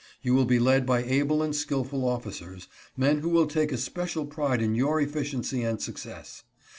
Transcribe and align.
You 0.23 0.33
will 0.33 0.45
be 0.45 0.57
led 0.57 0.87
by 0.87 1.03
able 1.03 1.43
and 1.43 1.55
skillful 1.55 2.03
officers, 2.09 2.67
men 2.97 3.19
who 3.19 3.29
will 3.29 3.45
take 3.45 3.71
especial 3.71 4.25
pride 4.25 4.59
in 4.59 4.73
your 4.73 4.99
efficiency 4.99 5.61
and 5.61 5.79
success. 5.79 6.43